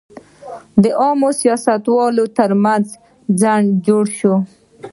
[0.81, 2.85] دا عامل د سیاستوالو تر منځ
[3.39, 4.35] خنډ جوړوي.